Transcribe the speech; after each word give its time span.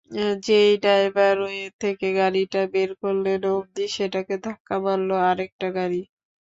যেই 0.43 0.71
ড্রাইভওয়ে 0.79 1.63
থেকে 1.81 2.07
গাড়িটা 2.19 2.61
বের 2.73 2.89
করলেন, 3.01 3.41
অমনি 3.51 3.85
সেটাকে 3.95 4.35
ধাক্কা 4.45 4.75
মারল 4.83 5.09
আরেকটা 5.29 5.67
গাড়ি। 5.77 6.01